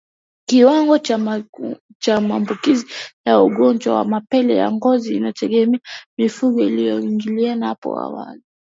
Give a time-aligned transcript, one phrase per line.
[0.47, 0.97] Kiwango
[2.01, 2.85] cha maambukizi
[3.25, 5.79] ya ugonjwa wa mapele ya ngozi inategemea
[6.17, 8.41] mifugo ilivyoingiliana hapo awali